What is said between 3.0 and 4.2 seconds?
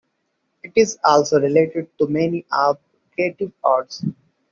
creative arts.